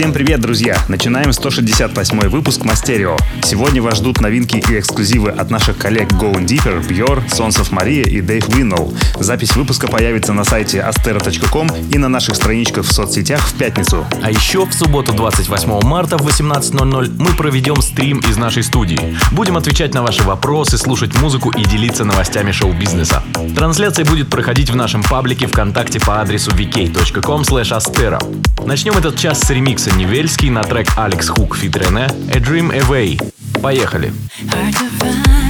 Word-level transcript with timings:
Всем 0.00 0.14
привет, 0.14 0.40
друзья! 0.40 0.78
Начинаем 0.88 1.30
168 1.30 2.28
выпуск 2.30 2.64
Мастерио. 2.64 3.18
Сегодня 3.44 3.82
вас 3.82 3.98
ждут 3.98 4.22
новинки 4.22 4.56
и 4.56 4.78
эксклюзивы 4.78 5.28
от 5.28 5.50
наших 5.50 5.76
коллег 5.76 6.10
Going 6.12 6.46
Deeper, 6.46 6.82
Sons 7.28 7.60
of 7.60 7.70
Maria 7.70 8.08
и 8.08 8.22
Dave 8.22 8.48
Winnow. 8.48 8.96
Запись 9.22 9.54
выпуска 9.54 9.88
появится 9.88 10.32
на 10.32 10.44
сайте 10.44 10.78
astero.com 10.78 11.68
и 11.92 11.98
на 11.98 12.08
наших 12.08 12.36
страничках 12.36 12.86
в 12.86 12.92
соцсетях 12.94 13.42
в 13.42 13.52
пятницу. 13.58 14.06
А 14.22 14.30
еще 14.30 14.64
в 14.64 14.72
субботу 14.72 15.12
28 15.12 15.82
марта 15.82 16.16
в 16.16 16.26
18.00 16.26 17.16
мы 17.18 17.36
проведем 17.36 17.82
стрим 17.82 18.20
из 18.20 18.38
нашей 18.38 18.62
студии. 18.62 19.18
Будем 19.32 19.58
отвечать 19.58 19.92
на 19.92 20.02
ваши 20.02 20.22
вопросы, 20.22 20.78
слушать 20.78 21.14
музыку 21.20 21.50
и 21.50 21.62
делиться 21.62 22.06
новостями 22.06 22.52
шоу-бизнеса. 22.52 23.22
Трансляция 23.54 24.06
будет 24.06 24.30
проходить 24.30 24.70
в 24.70 24.76
нашем 24.76 25.02
паблике 25.02 25.46
ВКонтакте 25.46 26.00
по 26.00 26.22
адресу 26.22 26.52
vk.com. 26.52 27.44
Начнем 28.64 28.96
этот 28.96 29.18
час 29.18 29.40
с 29.40 29.50
ремикса 29.50 29.89
Макса 29.90 29.96
Невельский 29.96 30.50
на 30.50 30.62
трек 30.62 30.88
Алекс 30.96 31.28
Хук 31.28 31.56
Фит 31.56 31.76
Рене 31.76 32.06
«A 32.32 32.38
Dream 32.38 32.70
Away». 32.70 33.18
Поехали! 33.60 34.12
Hard 34.46 35.49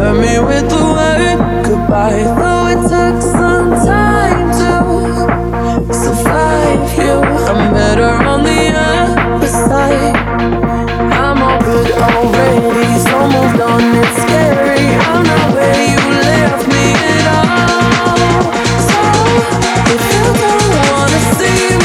Hurt 0.00 0.16
me 0.18 0.38
with 0.38 0.66
the 0.70 0.82
word 0.96 1.38
goodbye. 1.68 2.24
Though 2.40 2.68
it 2.72 2.80
took 2.88 3.20
some 3.20 3.68
time 3.84 4.50
to 4.60 4.72
survive 5.92 6.88
you, 6.96 7.20
I'm 7.20 7.74
better 7.74 8.08
on 8.08 8.42
the 8.42 8.72
other 8.74 9.46
side. 9.46 10.16
I'm 10.16 11.42
all 11.42 11.60
good 11.60 11.90
already, 11.92 12.98
so 12.98 13.28
moved 13.28 13.60
on. 13.60 13.82
It's 14.00 14.22
scary. 14.22 14.88
I'm 15.04 15.22
not 15.22 15.52
where 15.52 15.84
you 15.92 16.00
left 16.24 16.66
me 16.72 16.84
at 17.16 17.26
all. 17.36 18.48
So 18.88 19.00
if 19.92 20.02
you 20.14 20.24
don't 20.40 20.68
wanna 20.88 21.20
see 21.36 21.79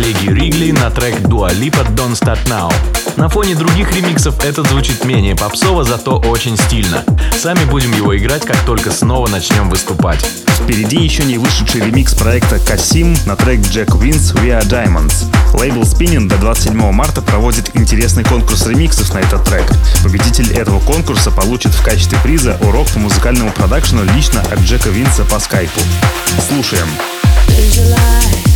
коллеги 0.00 0.30
Ригли 0.30 0.70
на 0.72 0.90
трек 0.90 1.20
Dua 1.20 1.50
Lipa 1.50 1.86
Don't 1.94 2.12
Start 2.12 2.42
Now. 2.46 2.72
На 3.16 3.28
фоне 3.28 3.54
других 3.54 3.94
ремиксов 3.94 4.42
этот 4.42 4.66
звучит 4.68 5.04
менее 5.04 5.36
попсово, 5.36 5.84
зато 5.84 6.16
очень 6.16 6.56
стильно. 6.56 7.04
Сами 7.38 7.64
будем 7.66 7.92
его 7.92 8.16
играть, 8.16 8.46
как 8.46 8.56
только 8.64 8.92
снова 8.92 9.28
начнем 9.28 9.68
выступать. 9.68 10.24
Впереди 10.58 10.96
еще 10.96 11.24
не 11.24 11.36
вышедший 11.36 11.82
ремикс 11.82 12.14
проекта 12.14 12.58
Касим 12.58 13.14
на 13.26 13.36
трек 13.36 13.60
Jack 13.60 13.88
Wins 13.88 14.34
We 14.36 14.58
Are 14.58 14.66
Diamonds. 14.66 15.26
Лейбл 15.58 15.82
Spinning 15.82 16.28
до 16.28 16.38
27 16.38 16.92
марта 16.92 17.20
проводит 17.20 17.70
интересный 17.76 18.24
конкурс 18.24 18.66
ремиксов 18.66 19.12
на 19.12 19.18
этот 19.18 19.44
трек. 19.44 19.70
Победитель 20.02 20.50
этого 20.54 20.80
конкурса 20.80 21.30
получит 21.30 21.74
в 21.74 21.82
качестве 21.82 22.18
приза 22.22 22.56
урок 22.62 22.88
по 22.88 23.00
музыкальному 23.00 23.52
продакшену 23.52 24.04
лично 24.16 24.40
от 24.40 24.60
Джека 24.60 24.88
Винса 24.88 25.24
по 25.24 25.38
скайпу. 25.38 25.80
Слушаем. 26.48 26.88
Visualize, 27.48 28.49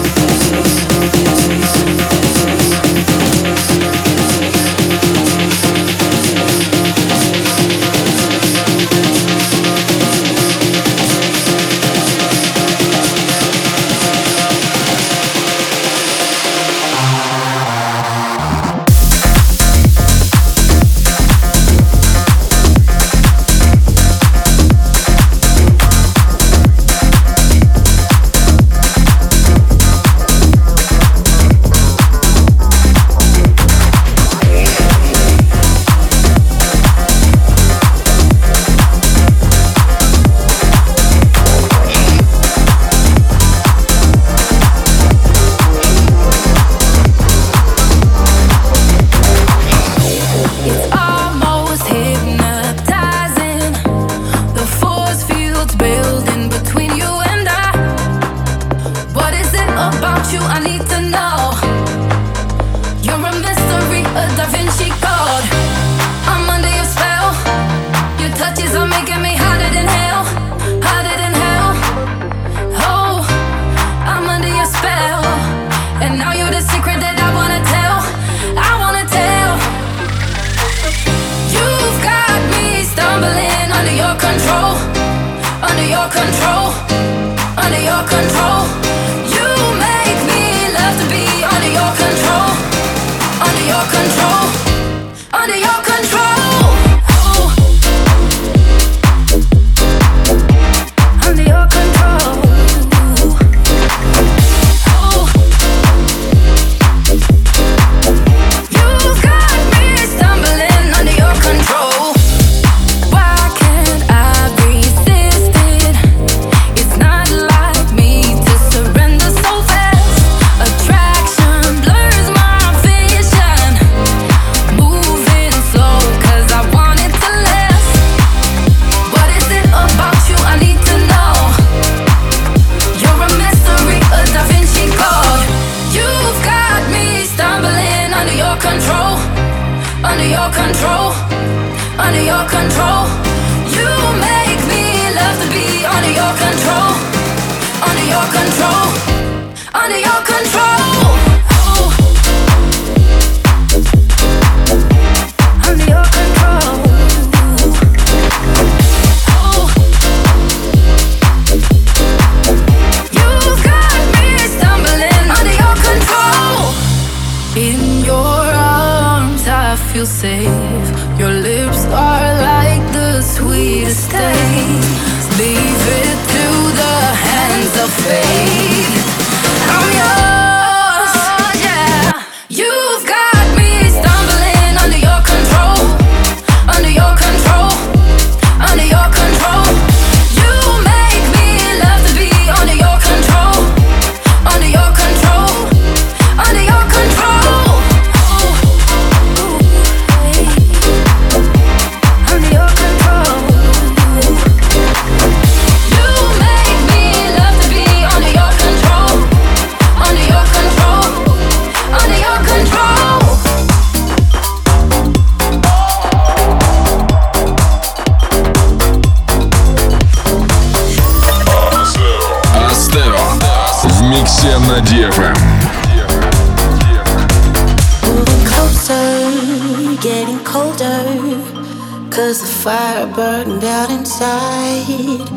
fire 233.03 233.15
burned 233.15 233.65
out 233.65 233.91
inside. 233.91 235.29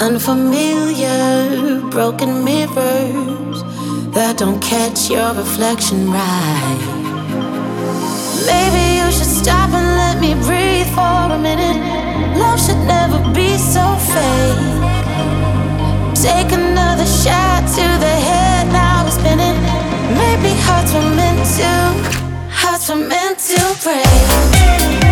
Unfamiliar, 0.00 1.80
broken 1.90 2.44
mirrors 2.44 3.62
that 4.14 4.38
don't 4.38 4.60
catch 4.60 5.10
your 5.10 5.32
reflection 5.34 6.10
right. 6.10 6.82
Maybe 8.46 8.98
you 8.98 9.12
should 9.12 9.32
stop 9.42 9.70
and 9.70 9.88
let 10.02 10.20
me 10.20 10.34
breathe 10.46 10.88
for 10.94 11.32
a 11.32 11.38
minute. 11.38 11.78
Love 12.38 12.60
should 12.60 12.82
never 12.86 13.18
be 13.32 13.56
so 13.56 13.84
fake. 14.12 14.80
Take 16.14 16.52
another 16.52 17.06
shot 17.06 17.62
to 17.76 17.86
the 18.04 18.14
head, 18.28 18.66
now 18.72 19.06
it's 19.06 19.16
spinning. 19.16 19.58
Maybe 20.18 20.50
hearts 20.66 20.92
were 20.94 21.10
meant 21.14 21.42
to, 21.58 21.72
hearts 22.50 22.88
were 22.88 22.96
meant 22.96 23.38
to 23.38 23.60
break. 23.82 25.11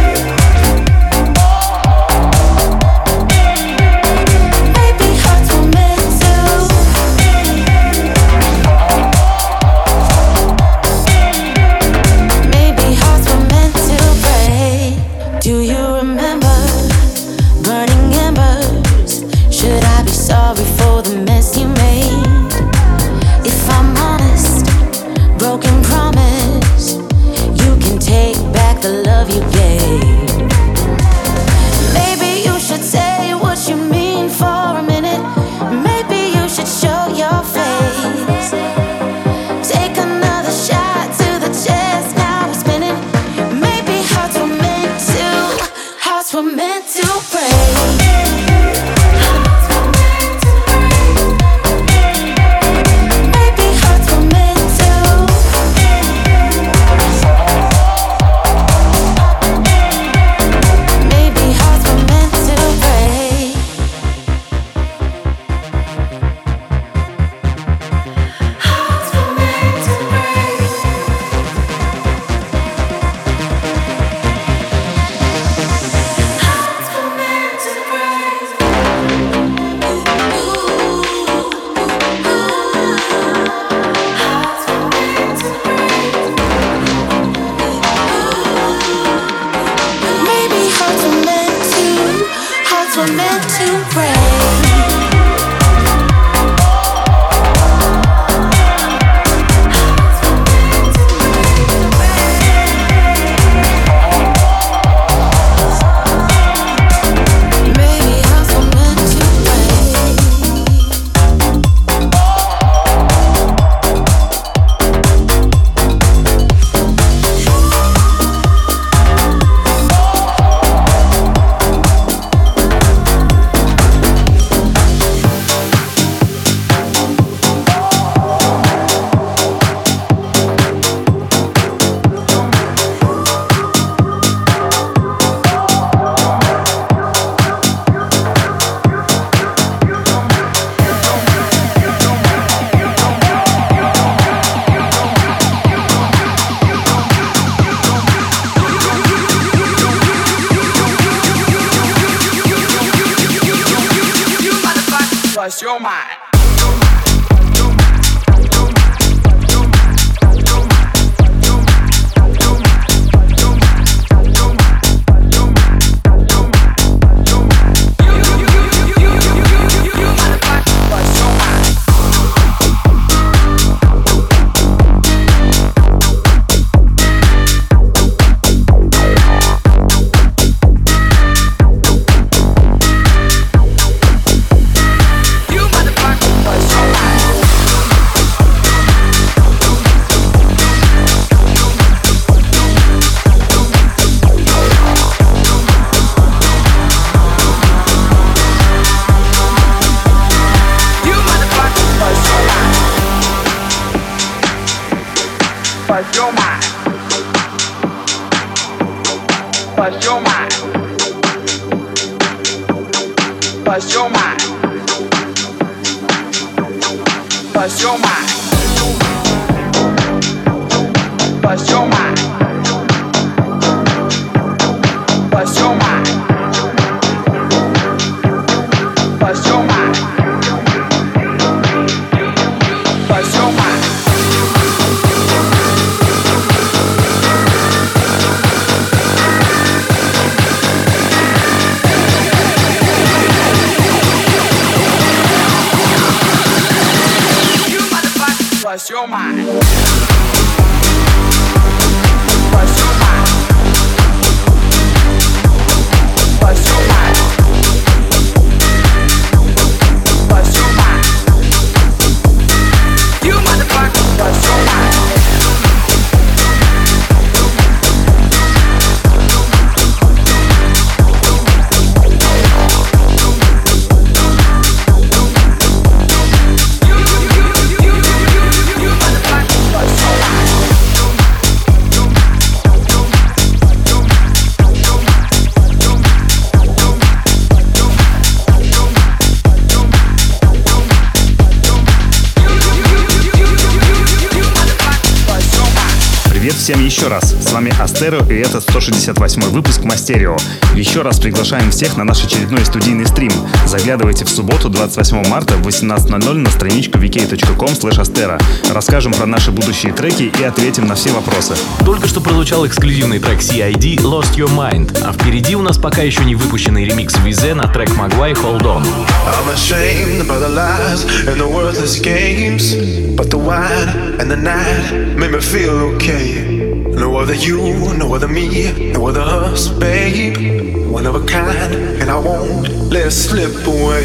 Еще 297.00 297.08
раз. 297.08 297.34
С 297.34 297.52
вами 297.52 297.72
Астеро 297.80 298.22
и 298.28 298.34
это 298.34 298.60
168 298.60 299.42
выпуск 299.44 299.84
Мастерио. 299.84 300.36
Еще 300.74 301.00
раз 301.00 301.18
приглашаем 301.18 301.70
всех 301.70 301.96
на 301.96 302.04
наш 302.04 302.22
очередной 302.22 302.62
студийный 302.66 303.06
стрим. 303.06 303.32
Заглядывайте 303.64 304.26
в 304.26 304.28
субботу 304.28 304.68
28 304.68 305.26
марта 305.28 305.54
в 305.54 305.66
18.00 305.66 306.34
на 306.34 306.50
страничку 306.50 306.98
vk.com 306.98 307.70
astero. 307.70 308.38
Расскажем 308.70 309.14
про 309.14 309.24
наши 309.24 309.50
будущие 309.50 309.94
треки 309.94 310.30
и 310.38 310.44
ответим 310.44 310.88
на 310.88 310.94
все 310.94 311.10
вопросы. 311.12 311.54
Только 311.86 312.06
что 312.06 312.20
прозвучал 312.20 312.66
эксклюзивный 312.66 313.18
трек 313.18 313.38
CID 313.38 314.02
Lost 314.02 314.34
Your 314.36 314.54
Mind, 314.54 315.02
а 315.02 315.14
впереди 315.14 315.56
у 315.56 315.62
нас 315.62 315.78
пока 315.78 316.02
еще 316.02 316.22
не 316.26 316.34
выпущенный 316.34 316.84
ремикс 316.84 317.16
Визе 317.24 317.54
на 317.54 317.66
трек 317.66 317.96
Магуай 317.96 318.32
Hold 318.32 318.64
On. 318.64 318.84
I'm 318.84 319.48
ashamed 319.54 320.28
by 320.28 320.38
the 320.38 320.50
lies 320.50 321.06
and 321.26 321.40
the 321.40 321.48
worthless 321.48 321.98
games. 321.98 322.74
But 323.16 323.30
the 323.30 323.38
wine 323.38 324.20
and 324.20 324.30
the 324.30 324.36
night 324.36 325.16
made 325.16 325.30
me 325.30 325.40
feel 325.40 325.94
okay. 325.94 326.59
No 327.00 327.16
other 327.16 327.34
you, 327.34 327.56
no 327.96 328.14
other 328.14 328.28
me, 328.28 328.92
no 328.92 329.08
other 329.08 329.22
us, 329.22 329.68
babe. 329.68 330.86
One 330.86 331.06
of 331.06 331.14
a 331.14 331.26
kind, 331.26 331.74
and 331.74 332.10
I 332.10 332.18
won't 332.18 332.68
let 332.92 333.06
it 333.06 333.10
slip 333.12 333.66
away. 333.66 334.04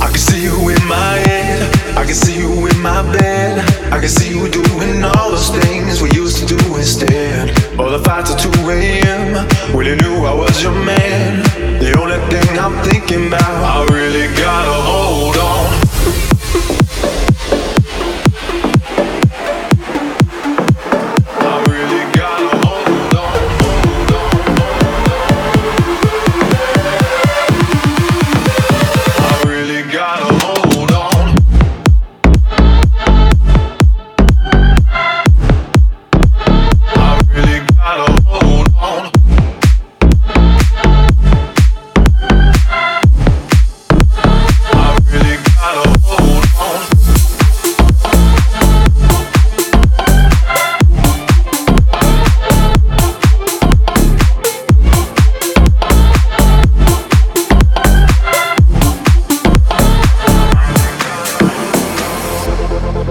I 0.00 0.08
can 0.08 0.16
see 0.16 0.42
you 0.42 0.56
in 0.70 0.82
my 0.88 1.12
head, 1.28 1.60
I 1.94 2.06
can 2.06 2.14
see 2.14 2.38
you 2.38 2.66
in 2.68 2.80
my 2.80 3.02
bed. 3.12 3.58
I 3.92 4.00
can 4.00 4.08
see 4.08 4.30
you 4.30 4.48
doing 4.48 5.04
all 5.04 5.30
those 5.30 5.50
things 5.50 6.00
we 6.00 6.10
used 6.12 6.38
to 6.38 6.46
do 6.46 6.56
instead. 6.76 7.50
All 7.78 7.90
the 7.90 8.02
fights 8.02 8.30
at 8.32 8.38
2 8.40 8.70
a.m. 8.70 9.46
when 9.76 9.84
you 9.84 9.96
knew 9.96 10.24
I 10.24 10.32
was 10.32 10.62
your 10.62 10.72
man. 10.72 11.42
The 11.80 11.98
only 12.00 12.18
thing 12.32 12.58
I'm 12.58 12.82
thinking 12.82 13.26
about, 13.28 13.42
I 13.42 13.84
really 13.92 14.28
gotta 14.36 14.72
hold 14.72 15.35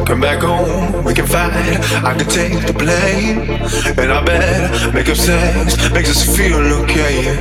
Come 0.05 0.21
back 0.21 0.43
home, 0.43 1.03
we 1.03 1.15
can 1.15 1.25
fight. 1.25 1.79
I 2.05 2.13
can 2.15 2.27
take 2.27 2.53
the 2.65 2.73
blame. 2.73 3.49
And 3.97 4.11
I 4.11 4.23
bet 4.23 4.93
make 4.93 5.09
up 5.09 5.17
sex 5.17 5.91
makes 5.91 6.11
us 6.11 6.37
feel 6.37 6.61
okay. 6.83 7.35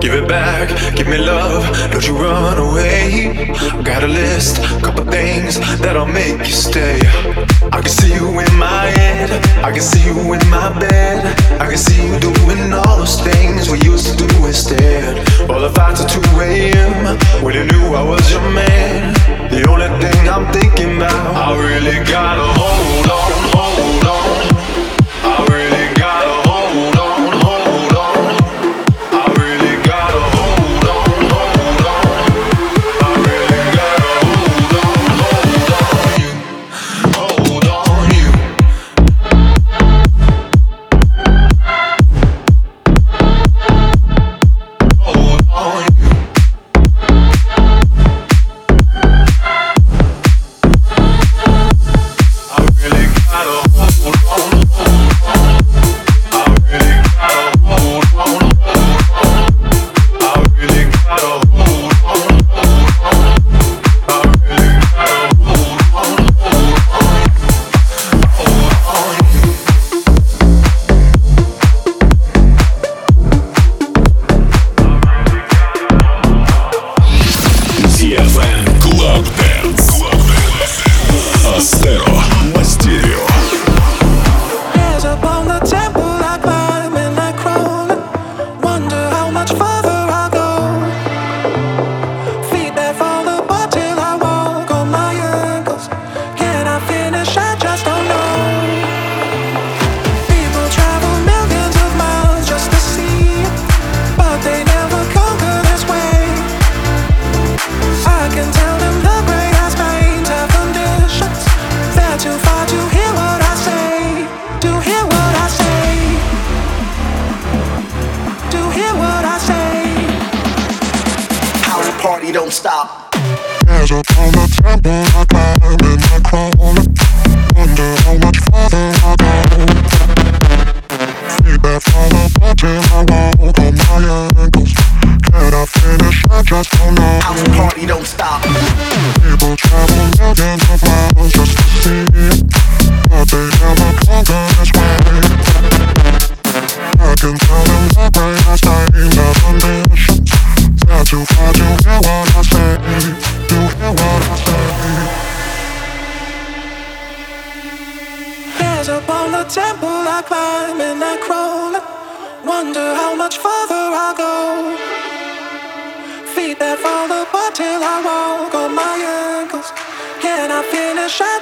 Give 0.00 0.14
it 0.14 0.26
back, 0.26 0.96
give 0.96 1.08
me 1.08 1.18
love, 1.18 1.62
don't 1.90 2.06
you 2.06 2.16
run 2.16 2.58
away. 2.58 3.52
I 3.52 3.82
got 3.82 4.02
a 4.02 4.08
list, 4.08 4.62
couple 4.82 5.04
things 5.04 5.60
that'll 5.78 6.06
make 6.06 6.38
you 6.38 6.54
stay. 6.54 7.00
I 7.70 7.80
can 7.82 7.90
see 7.90 8.14
you 8.14 8.28
in 8.40 8.56
my 8.56 8.86
head, 8.96 9.30
I 9.62 9.70
can 9.70 9.82
see 9.82 10.04
you 10.06 10.16
in 10.32 10.40
my 10.48 10.72
bed. 10.78 11.36
I 11.60 11.68
can 11.68 11.78
see 11.78 12.00
you 12.00 12.18
doing 12.18 12.72
all 12.72 12.96
those 12.96 13.20
things 13.20 13.68
we 13.68 13.78
used 13.80 14.06
to 14.08 14.16
do 14.16 14.46
instead. 14.46 15.18
All 15.50 15.60
the 15.60 15.70
fights 15.70 16.00
at 16.00 16.08
2 16.08 16.20
a.m. 16.40 17.18
when 17.44 17.54
you 17.54 17.64
knew 17.64 17.94
I 17.94 18.02
was 18.02 18.30
your 18.30 18.48
man. 18.52 19.12
The 19.50 19.68
only 19.68 19.88
thing 20.00 20.28
I'm 20.28 20.50
thinking 20.52 20.96
about, 20.96 21.34
I 21.34 21.56
really 21.56 22.05
gotta 22.08 22.46
hold 22.60 23.10
on, 23.10 23.35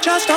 just 0.05 0.29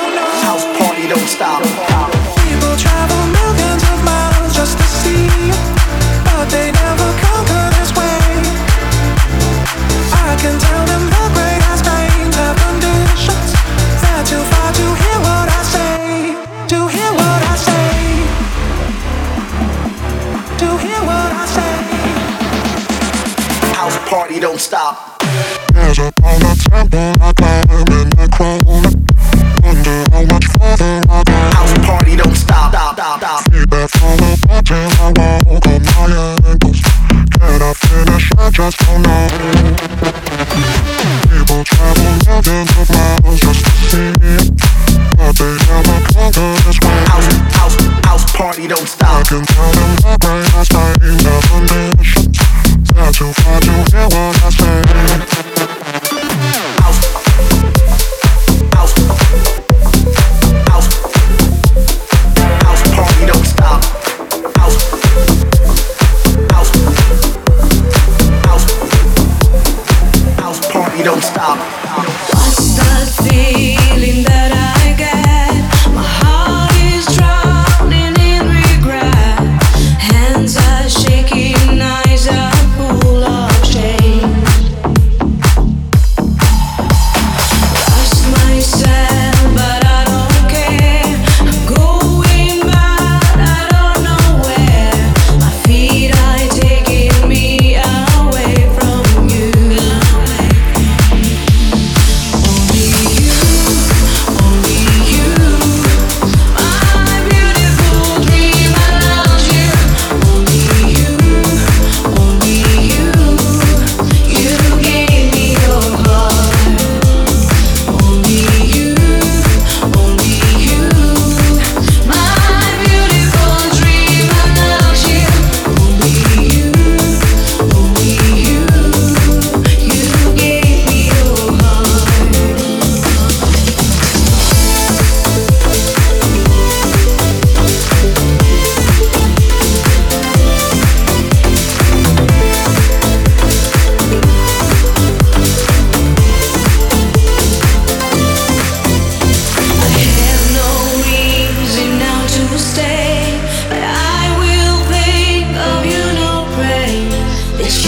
don't 48.69 48.81
I 48.81 48.85
stop. 48.85 49.27
can 49.27 49.41
the 49.41 50.17
greatest 50.21 50.48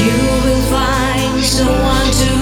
You 0.01 0.17
will 0.43 0.61
find 0.63 1.43
someone 1.43 2.11
to 2.11 2.40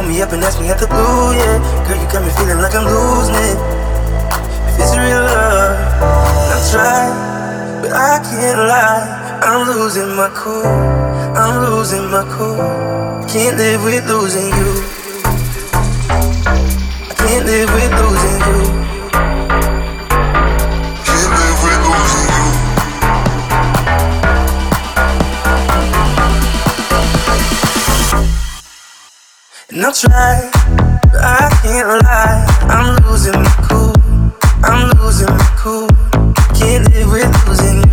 call 0.00 0.08
me 0.08 0.22
up 0.22 0.32
and 0.32 0.42
ask 0.42 0.58
me 0.60 0.68
at 0.68 0.78
the 0.78 0.86
blue, 0.86 1.34
yeah. 1.36 1.60
Girl, 1.86 1.98
you 2.00 2.08
got 2.08 2.24
me 2.24 2.30
feeling 2.38 2.58
like 2.58 2.74
I'm 2.74 2.86
losing 2.88 3.34
it. 3.36 3.58
If 4.68 4.80
it's 4.80 4.96
real 4.96 5.20
love, 5.20 5.76
I'll 6.52 6.64
try, 6.72 7.04
but 7.82 7.92
I 7.92 8.16
can't 8.24 8.60
lie. 8.70 9.40
I'm 9.42 9.68
losing 9.68 10.16
my 10.16 10.30
cool. 10.34 10.64
I'm 11.36 11.54
losing 11.68 12.10
my 12.10 12.24
cool. 12.32 12.56
Can't 13.28 13.56
live 13.58 13.84
with 13.84 14.06
losing 14.08 14.48
you. 14.60 14.70
I 17.10 17.14
can't 17.20 17.44
live 17.44 17.70
with 17.76 17.92
losing 18.00 18.40
you. 18.48 18.99
And 29.80 29.86
I'll 29.86 29.94
try, 29.94 30.50
but 31.10 31.24
I 31.24 31.48
can't 31.62 31.88
lie. 32.04 32.44
I'm 32.68 33.02
losing 33.08 33.32
my 33.32 33.48
cool. 33.64 33.94
I'm 34.62 34.90
losing 35.00 35.28
my 35.28 35.54
cool. 35.56 35.88
Can't 36.54 36.84
live 36.92 37.10
with 37.10 37.48
losing 37.48 37.89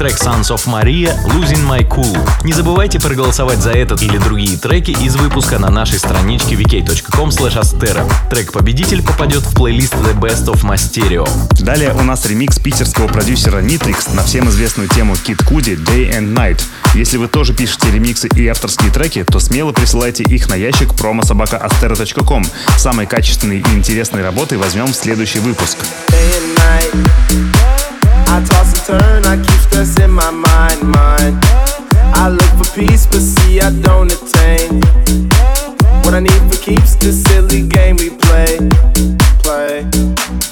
трек 0.00 0.16
Sons 0.16 0.48
of 0.48 0.66
Maria 0.66 1.14
Losing 1.26 1.68
My 1.68 1.86
Cool. 1.86 2.18
Не 2.42 2.54
забывайте 2.54 2.98
проголосовать 2.98 3.58
за 3.58 3.72
этот 3.72 4.00
или 4.00 4.16
другие 4.16 4.56
треки 4.56 4.92
из 4.92 5.14
выпуска 5.14 5.58
на 5.58 5.68
нашей 5.68 5.98
страничке 5.98 6.54
vk.com 6.54 7.28
astero. 7.28 8.10
Трек-победитель 8.30 9.02
попадет 9.02 9.42
в 9.42 9.54
плейлист 9.54 9.92
The 9.92 10.18
Best 10.18 10.46
of 10.46 10.62
Masterio. 10.62 11.28
Далее 11.62 11.92
у 11.92 12.02
нас 12.02 12.24
ремикс 12.24 12.58
питерского 12.58 13.08
продюсера 13.08 13.60
Nitrix 13.60 14.14
на 14.14 14.22
всем 14.22 14.48
известную 14.48 14.88
тему 14.88 15.12
Kid 15.12 15.46
Cudi 15.46 15.76
Day 15.76 16.10
and 16.18 16.34
Night. 16.34 16.62
Если 16.94 17.18
вы 17.18 17.28
тоже 17.28 17.52
пишете 17.52 17.90
ремиксы 17.90 18.26
и 18.28 18.48
авторские 18.48 18.90
треки, 18.90 19.22
то 19.24 19.38
смело 19.38 19.72
присылайте 19.72 20.22
их 20.22 20.48
на 20.48 20.54
ящик 20.54 20.92
promosobaka.astero.com. 20.94 22.46
Самые 22.78 23.06
качественные 23.06 23.58
и 23.60 23.70
интересные 23.74 24.24
работы 24.24 24.56
возьмем 24.56 24.86
в 24.86 24.96
следующий 24.96 25.40
выпуск. 25.40 25.76
day 26.08 26.32
and 26.38 26.56
night. 26.56 27.69
I 28.32 28.44
toss 28.44 28.72
and 28.72 29.00
turn, 29.00 29.26
I 29.26 29.36
keep 29.36 29.60
stress 29.60 29.98
in 29.98 30.12
my 30.12 30.30
mind, 30.30 30.82
mind. 30.82 31.36
I 32.14 32.28
look 32.28 32.64
for 32.64 32.78
peace, 32.78 33.04
but 33.04 33.18
see 33.18 33.60
I 33.60 33.70
don't 33.70 34.12
attain. 34.12 34.80
What 36.04 36.14
I 36.14 36.20
need 36.20 36.42
for 36.48 36.60
keeps 36.62 36.94
the 36.94 37.12
silly 37.12 37.66
game 37.66 37.96
we 37.96 38.10
play, 38.10 38.58
play. 39.42 40.49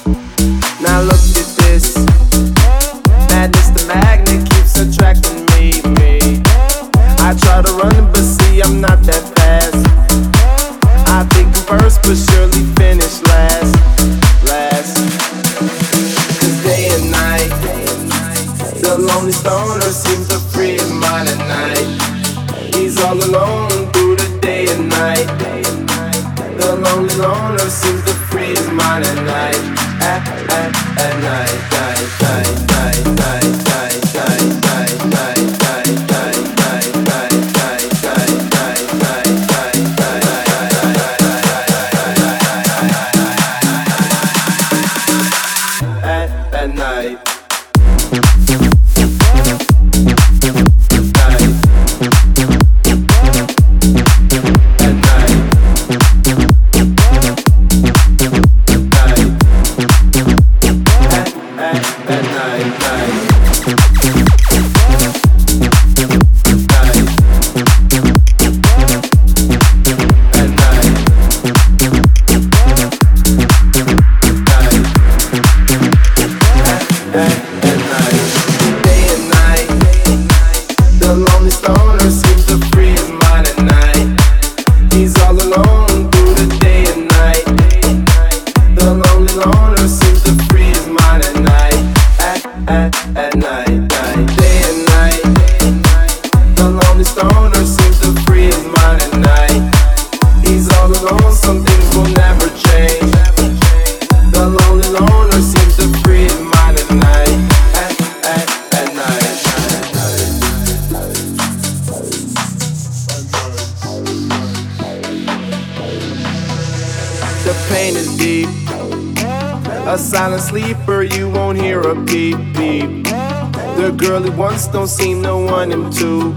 He 124.25 124.31
wants 124.31 124.67
don't 124.67 124.89
seem 124.89 125.23
to 125.23 125.37
want 125.37 125.73
him 125.73 125.91
to. 125.91 126.35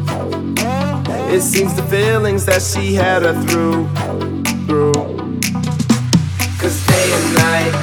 It 1.34 1.42
seems 1.42 1.74
the 1.74 1.84
feelings 1.84 2.46
that 2.46 2.62
she 2.62 2.94
had 2.94 3.24
her 3.24 3.34
through, 3.46 3.88
through. 4.68 4.94
Cause 6.60 6.86
day 6.86 7.08
and 7.18 7.28
night, 7.48 7.74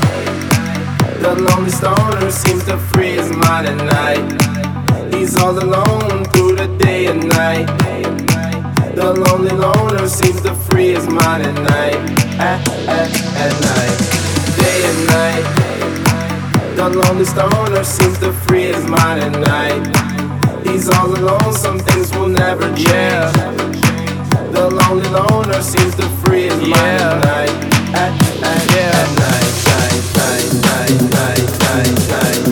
the 1.20 1.34
lonely 1.34 1.70
stoner 1.70 2.30
seems 2.30 2.64
to 2.66 2.78
free 2.78 3.12
his 3.12 3.30
mind 3.30 3.66
at 3.66 3.76
night. 3.99 5.12
He's 5.12 5.36
all 5.36 5.59
alone 5.59 6.24
through 6.26 6.57
the 6.57 6.68
day 6.78 7.07
and 7.07 7.28
night. 7.28 7.66
The 8.94 9.14
lonely 9.14 9.51
loner 9.51 10.07
seems 10.07 10.40
to 10.42 10.55
free 10.55 10.94
his 10.94 11.09
mind 11.09 11.42
at 11.44 11.55
night, 11.55 11.96
at, 12.38 12.68
at, 12.88 13.11
at 13.36 13.53
night, 13.62 13.99
day 14.61 14.84
and 14.84 15.07
night. 15.09 15.57
The 16.78 16.88
lonely 16.90 17.24
stoner 17.24 17.82
seems 17.82 18.20
to 18.20 18.32
free 18.32 18.66
his 18.66 18.86
mind 18.86 19.20
at 19.20 19.32
night. 19.32 20.64
He's 20.64 20.88
all 20.88 21.08
alone, 21.08 21.52
some 21.52 21.80
things 21.80 22.12
will 22.14 22.28
never 22.28 22.68
change. 22.76 23.34
The 24.54 24.70
lonely 24.70 25.08
loner 25.08 25.60
seems 25.60 25.96
to 25.96 26.08
free 26.22 26.44
his 26.44 26.60
mind 26.60 26.74
at 26.74 27.24
night. 27.24 27.50
At, 27.96 28.12
at, 28.44 28.70
yeah. 28.70 28.94
at 28.94 29.10
night, 29.18 29.54
night, 29.74 30.02
night, 30.22 30.50
night, 30.62 31.00
night, 31.10 31.50
night, 31.58 32.44
night. 32.44 32.47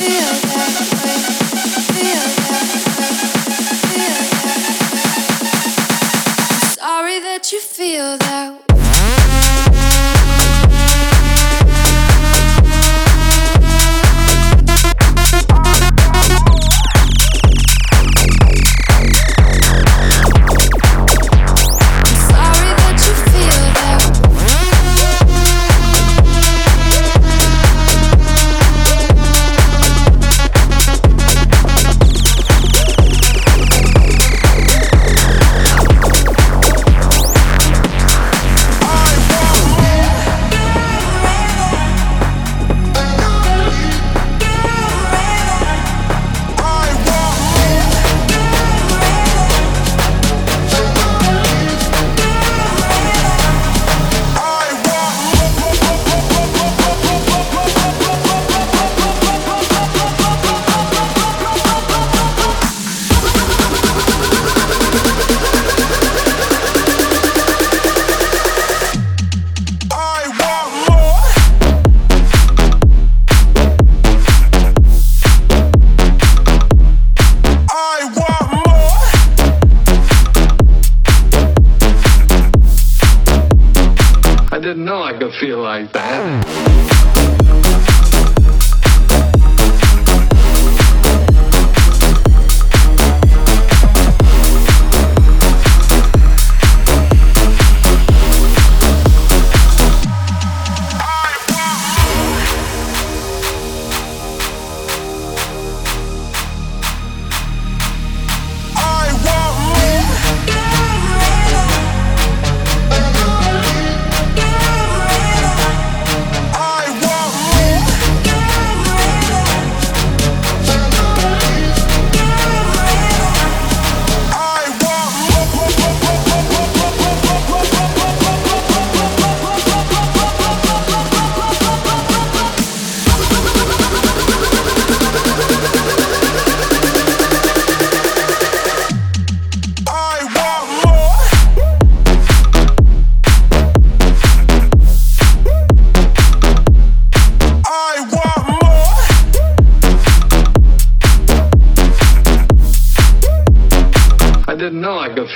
Feel 0.00 0.49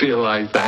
feel 0.04 0.18
like 0.18 0.52
that. 0.52 0.63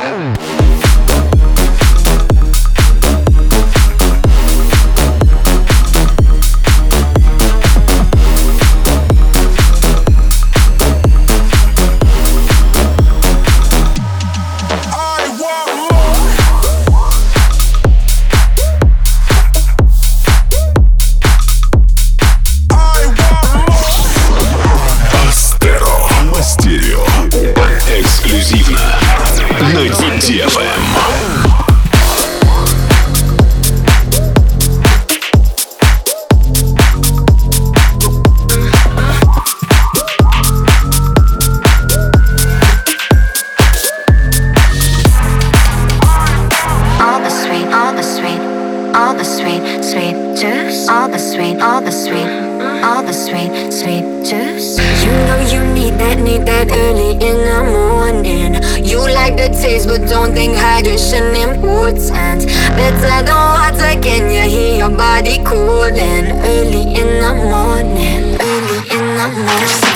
In 69.37 69.86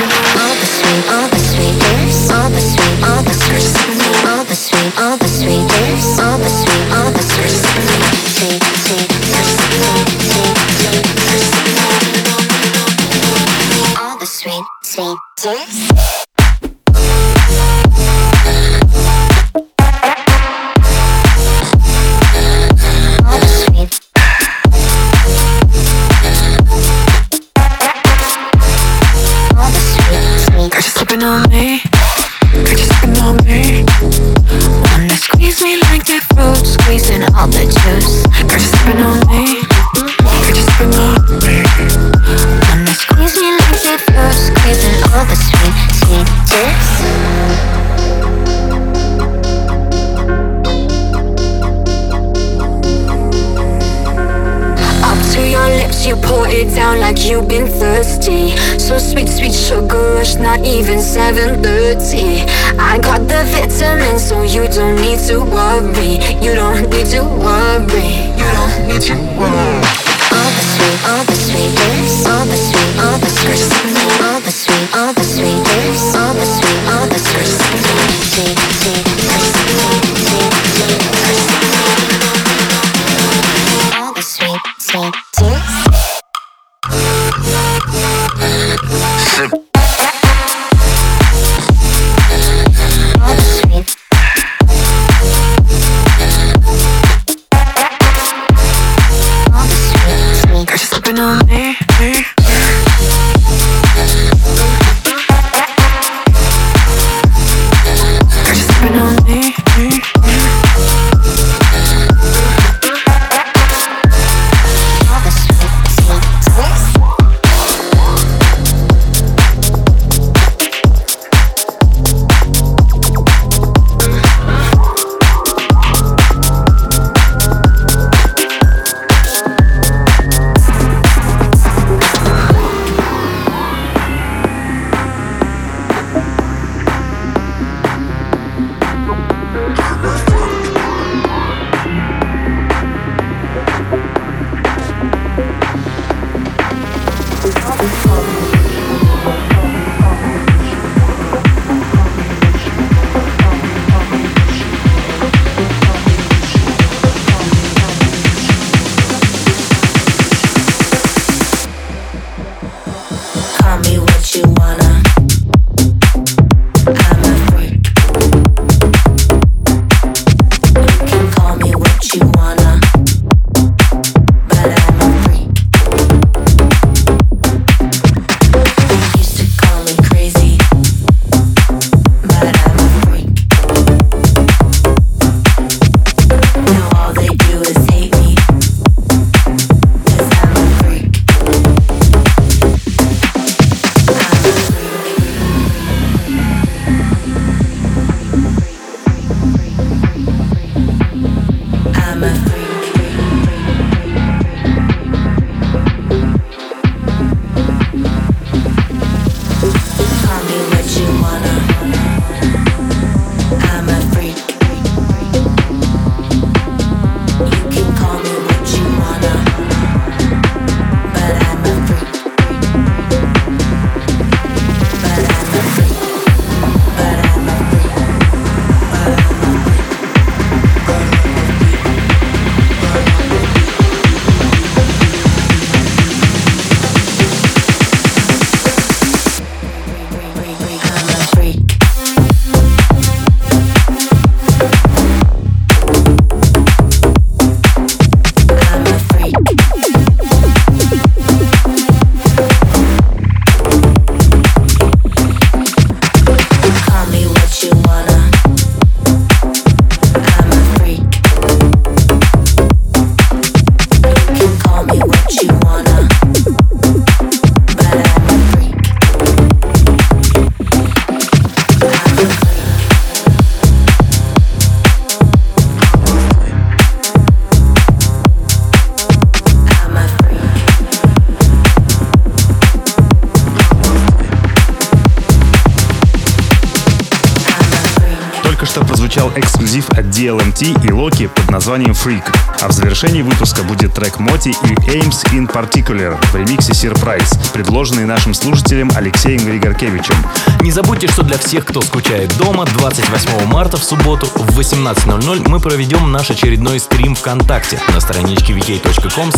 названием 291.72 291.94
Freak. 291.94 292.24
А 292.60 292.68
в 292.68 292.74
завершении 292.74 293.22
выпуска 293.22 293.64
будет 293.64 293.94
трек 293.94 294.20
Моти 294.20 294.50
и 294.50 294.74
Aims 294.90 295.24
in 295.32 295.50
Particular 295.50 296.18
в 296.32 296.36
ремиксе 296.36 296.74
Surprise, 296.74 297.34
предложенный 297.54 298.04
нашим 298.04 298.34
слушателем 298.34 298.92
Алексеем 298.94 299.46
Григоркевичем. 299.46 300.16
Не 300.60 300.72
забудьте, 300.72 301.08
что 301.08 301.24
для 301.24 301.38
всех, 301.38 301.66
кто 301.66 301.82
скучает 301.82 302.36
дома, 302.38 302.66
28 302.66 303.46
марта 303.46 303.78
в 303.78 303.84
субботу 303.86 304.26
в 304.36 304.60
18.00 304.60 305.48
мы 305.48 305.62
проведем 305.62 306.12
наш 306.12 306.30
очередной 306.30 306.82
стрим 306.82 307.16
ВКонтакте 307.16 307.80
на 307.94 308.02
страничке 308.02 308.52
vk.com. 308.52 309.32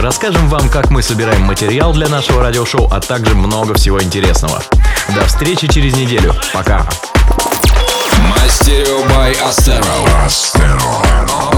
Расскажем 0.00 0.48
вам, 0.48 0.68
как 0.68 0.90
мы 0.90 1.02
собираем 1.02 1.42
материал 1.42 1.92
для 1.92 2.08
нашего 2.08 2.40
радиошоу, 2.40 2.86
а 2.92 3.00
также 3.00 3.34
много 3.34 3.74
всего 3.74 4.00
интересного. 4.00 4.62
До 5.12 5.24
встречи 5.26 5.66
через 5.66 5.96
неделю. 5.96 6.32
Пока. 6.52 6.86
My 8.28 8.46
Stereo 8.48 9.00
by 9.08 9.32
Astero. 9.32 9.98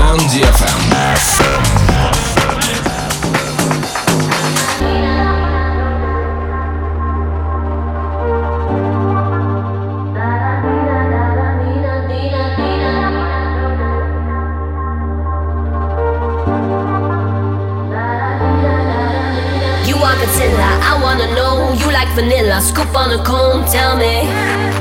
On 0.09 0.19
DFM. 0.31 0.89
I 20.91 21.01
wanna 21.03 21.27
know 21.35 21.73
you 21.73 21.91
like 21.93 22.09
vanilla. 22.15 22.61
Scoop 22.61 22.95
on 22.97 23.13
a 23.13 23.23
comb, 23.25 23.65
tell 23.67 23.97
me. 23.97 24.78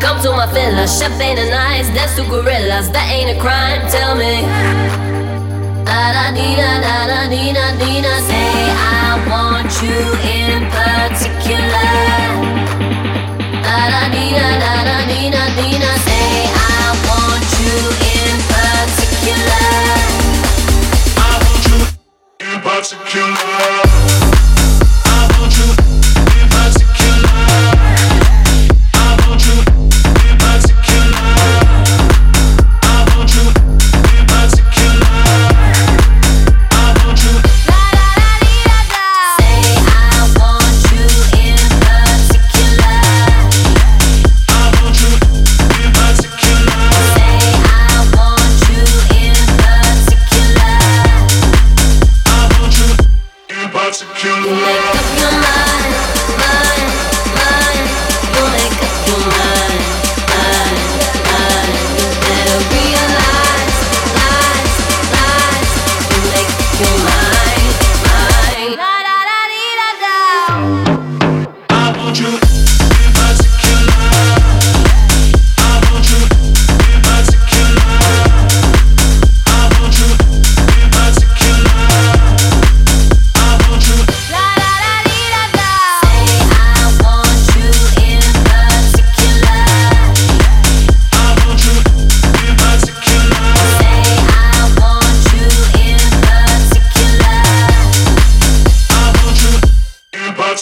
Come 0.00 0.22
to 0.22 0.30
my 0.30 0.46
villa. 0.52 0.86
Chef 0.88 1.20
ain't 1.20 1.38
a 1.38 1.50
nice. 1.50 1.88
dance 1.90 2.16
to 2.16 2.22
gorillas. 2.24 2.90
That 2.90 3.10
ain't 3.12 3.36
a 3.36 3.40
crime. 3.40 3.82
Tell 3.90 4.16
me. 4.16 4.42
Da 5.84 6.12
da 6.14 6.34
dee 6.34 6.56
da 6.56 6.80
da 6.80 7.06
da 7.06 7.28
da. 7.28 8.14
Say 8.28 8.50
I 8.74 9.20
want 9.30 9.70
you 9.82 9.98
in 10.26 10.66
particular. 10.70 11.88
Say 16.06 16.48
I 16.54 16.94
want 17.06 17.48
you 17.58 17.76
in 18.14 18.36
particular. 18.50 19.66
I 21.16 21.34
want 21.44 21.64
you 21.68 21.78
in 22.46 22.58
particular. 22.62 24.27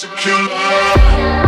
particular 0.04 1.45